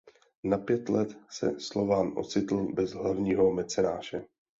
[0.43, 4.25] Na pět let se Slovan ocitl bez hlavního mecenáše.